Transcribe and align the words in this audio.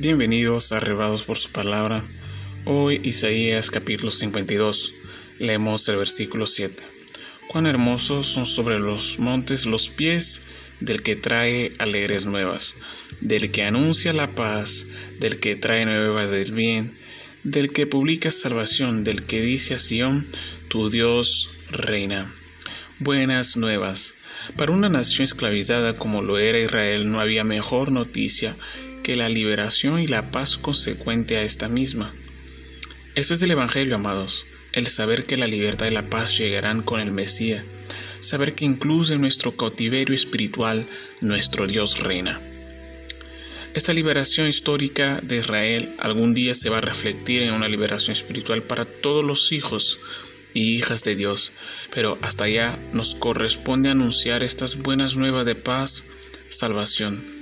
Bienvenidos 0.00 0.70
a 0.70 0.76
Arrebados 0.76 1.24
por 1.24 1.38
su 1.38 1.50
palabra. 1.50 2.04
Hoy 2.64 3.00
Isaías 3.02 3.68
capítulo 3.68 4.12
52. 4.12 4.94
Leemos 5.40 5.88
el 5.88 5.96
versículo 5.96 6.46
7. 6.46 6.84
Cuán 7.48 7.66
hermosos 7.66 8.28
son 8.28 8.46
sobre 8.46 8.78
los 8.78 9.18
montes 9.18 9.66
los 9.66 9.88
pies 9.88 10.42
del 10.78 11.02
que 11.02 11.16
trae 11.16 11.72
alegres 11.80 12.26
nuevas, 12.26 12.76
del 13.20 13.50
que 13.50 13.64
anuncia 13.64 14.12
la 14.12 14.36
paz, 14.36 14.86
del 15.18 15.40
que 15.40 15.56
trae 15.56 15.84
nuevas 15.84 16.30
del 16.30 16.52
bien, 16.52 16.94
del 17.42 17.72
que 17.72 17.88
publica 17.88 18.30
salvación, 18.30 19.02
del 19.02 19.24
que 19.24 19.42
dice 19.42 19.74
a 19.74 19.78
Sión, 19.80 20.28
tu 20.68 20.90
Dios 20.90 21.56
reina. 21.72 22.32
Buenas 23.00 23.56
nuevas. 23.56 24.14
Para 24.56 24.70
una 24.70 24.88
nación 24.88 25.24
esclavizada 25.24 25.96
como 25.96 26.22
lo 26.22 26.38
era 26.38 26.60
Israel 26.60 27.10
no 27.10 27.18
había 27.18 27.42
mejor 27.42 27.90
noticia 27.90 28.54
que 29.08 29.16
la 29.16 29.30
liberación 29.30 30.00
y 30.00 30.06
la 30.06 30.30
paz 30.30 30.58
consecuente 30.58 31.38
a 31.38 31.42
esta 31.42 31.66
misma. 31.66 32.14
Esto 33.14 33.32
es 33.32 33.40
del 33.40 33.52
Evangelio, 33.52 33.94
amados, 33.94 34.44
el 34.72 34.86
saber 34.88 35.24
que 35.24 35.38
la 35.38 35.46
libertad 35.46 35.86
y 35.86 35.92
la 35.92 36.10
paz 36.10 36.36
llegarán 36.36 36.82
con 36.82 37.00
el 37.00 37.10
Mesías, 37.10 37.64
saber 38.20 38.54
que 38.54 38.66
incluso 38.66 39.14
en 39.14 39.22
nuestro 39.22 39.56
cautiverio 39.56 40.14
espiritual 40.14 40.86
nuestro 41.22 41.66
Dios 41.66 42.00
reina. 42.00 42.42
Esta 43.72 43.94
liberación 43.94 44.46
histórica 44.46 45.20
de 45.22 45.38
Israel 45.38 45.94
algún 45.98 46.34
día 46.34 46.54
se 46.54 46.68
va 46.68 46.76
a 46.76 46.82
refletir 46.82 47.44
en 47.44 47.54
una 47.54 47.66
liberación 47.66 48.12
espiritual 48.12 48.62
para 48.64 48.84
todos 48.84 49.24
los 49.24 49.52
hijos 49.52 50.00
y 50.52 50.74
hijas 50.74 51.02
de 51.02 51.16
Dios, 51.16 51.52
pero 51.94 52.18
hasta 52.20 52.44
allá 52.44 52.78
nos 52.92 53.14
corresponde 53.14 53.88
anunciar 53.88 54.42
estas 54.42 54.76
buenas 54.76 55.16
nuevas 55.16 55.46
de 55.46 55.54
paz, 55.54 56.04
salvación 56.50 57.37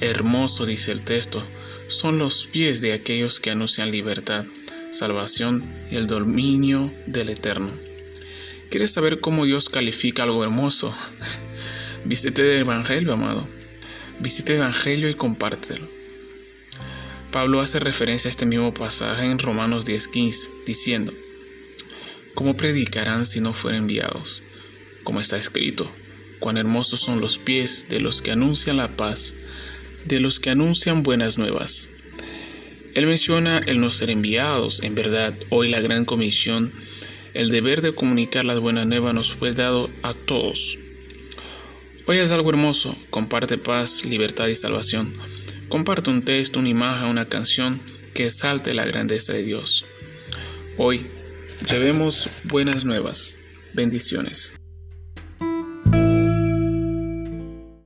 Hermoso, 0.00 0.64
dice 0.64 0.92
el 0.92 1.02
texto, 1.02 1.42
son 1.88 2.18
los 2.18 2.46
pies 2.46 2.80
de 2.80 2.92
aquellos 2.92 3.40
que 3.40 3.50
anuncian 3.50 3.90
libertad, 3.90 4.44
salvación 4.92 5.64
y 5.90 5.96
el 5.96 6.06
dominio 6.06 6.92
del 7.06 7.30
Eterno. 7.30 7.70
¿Quieres 8.70 8.92
saber 8.92 9.20
cómo 9.20 9.44
Dios 9.44 9.68
califica 9.68 10.22
algo 10.22 10.44
hermoso? 10.44 10.94
Visite 12.04 12.42
el 12.42 12.62
Evangelio, 12.62 13.12
amado. 13.12 13.48
Visite 14.20 14.52
el 14.52 14.58
Evangelio 14.60 15.08
y 15.08 15.14
compártelo. 15.14 15.88
Pablo 17.32 17.60
hace 17.60 17.80
referencia 17.80 18.28
a 18.28 18.30
este 18.30 18.46
mismo 18.46 18.72
pasaje 18.72 19.24
en 19.24 19.38
Romanos 19.38 19.84
10:15, 19.84 20.64
diciendo, 20.64 21.12
¿Cómo 22.34 22.56
predicarán 22.56 23.26
si 23.26 23.40
no 23.40 23.52
fueren 23.52 23.82
enviados? 23.82 24.42
Como 25.02 25.20
está 25.20 25.36
escrito, 25.36 25.90
cuán 26.38 26.56
hermosos 26.56 27.00
son 27.00 27.20
los 27.20 27.36
pies 27.36 27.86
de 27.88 28.00
los 28.00 28.22
que 28.22 28.30
anuncian 28.30 28.76
la 28.76 28.96
paz, 28.96 29.34
de 30.08 30.20
los 30.20 30.40
que 30.40 30.50
anuncian 30.50 31.02
buenas 31.02 31.38
nuevas. 31.38 31.90
Él 32.94 33.06
menciona 33.06 33.58
el 33.58 33.80
no 33.80 33.90
ser 33.90 34.10
enviados. 34.10 34.82
En 34.82 34.94
verdad, 34.94 35.34
hoy 35.50 35.68
la 35.68 35.80
gran 35.80 36.04
comisión, 36.04 36.72
el 37.34 37.50
deber 37.50 37.82
de 37.82 37.94
comunicar 37.94 38.44
las 38.44 38.58
buenas 38.58 38.86
nuevas 38.86 39.14
nos 39.14 39.32
fue 39.32 39.52
dado 39.52 39.90
a 40.02 40.14
todos. 40.14 40.78
Hoy 42.06 42.16
es 42.16 42.32
algo 42.32 42.50
hermoso, 42.50 42.96
comparte 43.10 43.58
paz, 43.58 44.04
libertad 44.04 44.48
y 44.48 44.56
salvación. 44.56 45.14
Comparte 45.68 46.10
un 46.10 46.24
texto, 46.24 46.58
una 46.58 46.70
imagen, 46.70 47.08
una 47.08 47.28
canción 47.28 47.80
que 48.14 48.24
exalte 48.24 48.72
la 48.72 48.86
grandeza 48.86 49.34
de 49.34 49.44
Dios. 49.44 49.84
Hoy, 50.78 51.06
llevemos 51.70 52.30
buenas 52.44 52.84
nuevas. 52.84 53.36
Bendiciones. 53.74 54.54